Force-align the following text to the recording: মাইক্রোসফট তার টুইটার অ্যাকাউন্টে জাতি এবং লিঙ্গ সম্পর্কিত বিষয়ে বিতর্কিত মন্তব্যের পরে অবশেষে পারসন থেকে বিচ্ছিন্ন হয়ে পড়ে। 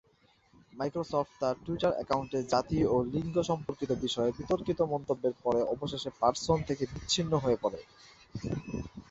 মাইক্রোসফট 0.73 1.31
তার 1.41 1.55
টুইটার 1.65 1.93
অ্যাকাউন্টে 1.97 2.39
জাতি 2.51 2.77
এবং 2.85 3.01
লিঙ্গ 3.13 3.35
সম্পর্কিত 3.49 3.91
বিষয়ে 4.03 4.35
বিতর্কিত 4.39 4.79
মন্তব্যের 4.93 5.35
পরে 5.43 5.61
অবশেষে 5.73 6.09
পারসন 6.21 6.57
থেকে 6.67 6.83
বিচ্ছিন্ন 6.93 7.33
হয়ে 7.43 7.57
পড়ে। 7.63 7.79